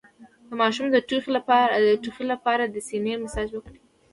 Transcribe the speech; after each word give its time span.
د 0.47 0.49
ماشوم 0.61 0.87
د 0.91 0.97
ټوخي 2.05 2.21
لپاره 2.33 2.63
د 2.65 2.75
سینه 2.87 3.13
مساج 3.23 3.49
وکړئ 3.53 3.79